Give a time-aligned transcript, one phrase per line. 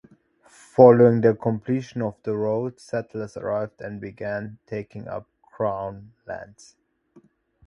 [0.47, 6.75] Following the completion of the road, settlers arrived and began taking up crown lands.